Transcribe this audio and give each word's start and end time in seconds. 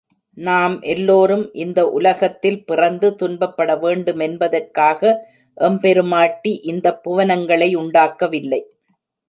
நாம் 0.37 0.81
எல்லோரும் 0.83 1.43
இந்த 1.55 1.89
உலகத்தில் 1.89 2.65
பிறந்து 2.65 3.15
துன்பப்பட 3.19 3.75
வேண்டுமென்பதற்காக 3.77 5.13
எம்பெருமாட்டி 5.57 6.59
இந்தப் 6.65 7.01
புவனங்களை 7.03 7.71
உண்டாக்கவில்லை. 7.75 8.61